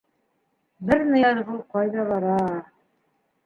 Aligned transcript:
Бер 0.87 1.03
Ныязғол 1.11 1.61
ҡайҙа 1.77 2.09
бара. 2.11 2.35